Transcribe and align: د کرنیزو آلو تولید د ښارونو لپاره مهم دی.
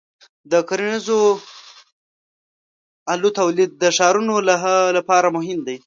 د 0.51 0.53
کرنیزو 0.67 1.21
آلو 3.13 3.29
تولید 3.39 3.71
د 3.81 3.83
ښارونو 3.97 4.35
لپاره 4.97 5.27
مهم 5.37 5.59
دی. 5.67 5.77